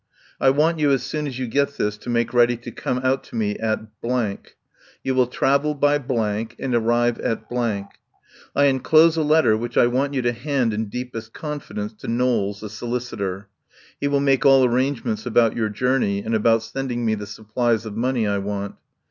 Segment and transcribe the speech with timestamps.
[0.39, 3.23] I want you as soon as you get this to make ready to come out
[3.25, 3.81] to me at...
[5.03, 5.97] You will travel by...
[6.57, 11.93] and arrive at.../ enclose a letter which I want you to hand in deepest confidence
[12.01, 13.49] to Knowles, the solicitor.
[13.99, 17.95] He will make all arrangements about your journey and about sending me the supplies of
[17.95, 18.73] money I want.